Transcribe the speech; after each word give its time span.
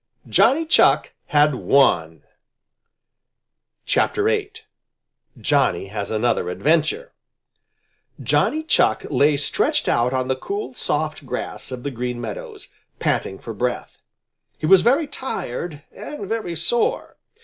Johnny 0.27 0.65
Chuck 0.65 1.13
had 1.27 1.53
won! 1.53 2.23
VIII. 3.87 4.51
JOHNNY 5.39 5.87
HAS 5.89 6.09
ANOTHER 6.09 6.49
ADVENTURE 6.49 7.11
Johnny 8.19 8.63
Chuck 8.63 9.05
lay 9.11 9.37
stretched 9.37 9.87
out 9.87 10.11
on 10.11 10.27
the 10.27 10.35
cool, 10.35 10.73
soft 10.73 11.27
grass 11.27 11.69
of 11.71 11.83
the 11.83 11.91
Green 11.91 12.19
Meadows, 12.19 12.69
panting 12.97 13.37
for 13.37 13.53
breath. 13.53 13.99
He 14.57 14.65
was 14.65 14.81
very 14.81 15.05
tired 15.05 15.83
and 15.91 16.27
very 16.27 16.55
sore. 16.55 17.17